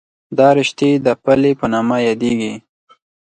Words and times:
دا 0.37 0.47
رشتې 0.57 0.89
د 1.05 1.07
پلې 1.23 1.51
په 1.59 1.65
نامه 1.73 1.97
یادېږي. 2.07 2.53